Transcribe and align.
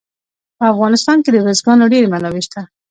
په 0.57 0.63
افغانستان 0.73 1.17
کې 1.23 1.29
د 1.31 1.37
بزګانو 1.45 1.91
ډېرې 1.93 2.07
منابع 2.13 2.41
شته. 2.47 2.61